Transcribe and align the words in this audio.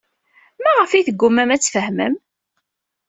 Maɣef 0.63 0.91
ay 0.91 1.03
teggumam 1.05 1.49
ad 1.51 1.61
tfehmem? 1.61 2.15